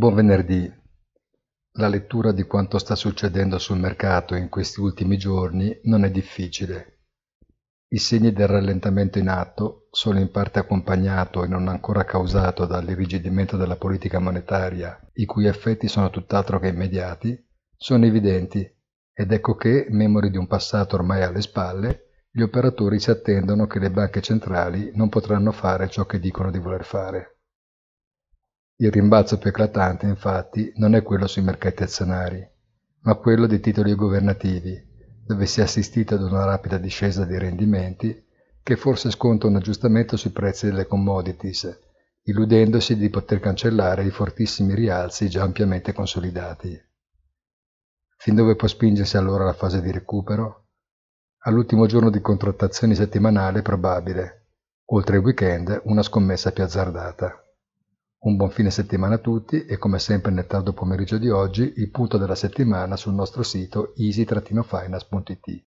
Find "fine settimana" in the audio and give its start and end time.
58.50-59.14